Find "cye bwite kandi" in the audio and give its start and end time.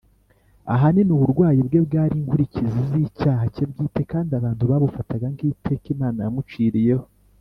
3.53-4.31